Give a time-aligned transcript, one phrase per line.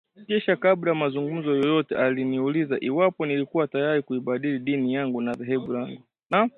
[0.27, 6.01] Kisha kabla ya mazungumzo yoyote, aliniuliza iwapo nilikuwa tayari kuibadili dini yangu na dhehebu langu